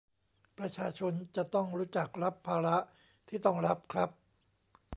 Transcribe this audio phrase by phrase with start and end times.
[0.57, 2.77] ประชาชนจะต้องรู้จักรับภาระ
[3.27, 4.09] ที่ต้องรับครับ